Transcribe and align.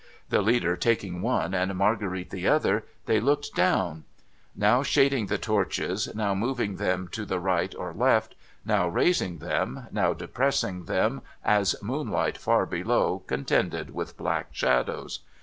The 0.29 0.41
leader 0.41 0.75
taking 0.75 1.21
one, 1.21 1.53
and 1.53 1.75
Marguerite 1.77 2.31
the 2.31 2.47
other, 2.47 2.85
they 3.05 3.19
looked 3.19 3.53
dow 3.53 3.89
n; 3.91 4.03
now 4.55 4.81
shading 4.81 5.27
the 5.27 5.37
torches, 5.37 6.09
now 6.15 6.33
moving 6.33 6.77
them 6.77 7.07
to 7.09 7.23
the 7.23 7.39
right 7.39 7.71
or 7.75 7.93
left, 7.93 8.33
now 8.65 8.87
raising 8.87 9.37
them, 9.37 9.85
now 9.91 10.13
depressing 10.13 10.85
them, 10.85 11.21
as 11.45 11.75
moon 11.83 12.09
light 12.09 12.39
far 12.39 12.65
below 12.65 13.19
contended 13.27 13.93
with 13.93 14.17
black 14.17 14.47
shadows. 14.53 15.19